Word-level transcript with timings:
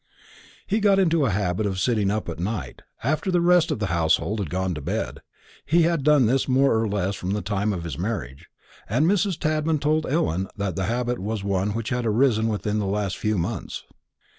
He 0.65 0.79
got 0.79 0.97
into 0.97 1.25
a 1.27 1.29
habit 1.29 1.67
of 1.67 1.79
sitting 1.79 2.09
up 2.09 2.27
at 2.27 2.39
night, 2.39 2.81
after 3.03 3.29
the 3.29 3.39
rest 3.39 3.69
of 3.69 3.77
the 3.77 3.85
household 3.93 4.39
had 4.39 4.49
gone 4.49 4.73
to 4.73 4.81
bed. 4.81 5.19
He 5.63 5.83
had 5.83 6.01
done 6.01 6.25
this 6.25 6.47
more 6.47 6.75
or 6.79 6.87
less 6.87 7.13
from 7.13 7.33
the 7.33 7.41
time 7.43 7.71
of 7.71 7.83
his 7.83 7.99
marriage; 7.99 8.47
and 8.89 9.05
Mrs. 9.05 9.37
Tadman 9.37 9.75
had 9.75 9.81
told 9.83 10.07
Ellen 10.07 10.47
that 10.57 10.75
the 10.75 10.85
habit 10.85 11.19
was 11.19 11.43
one 11.43 11.75
which 11.75 11.89
had 11.89 12.07
arisen 12.07 12.47
within 12.47 12.79
the 12.79 12.87
last 12.87 13.15
few 13.19 13.37
months. 13.37 13.83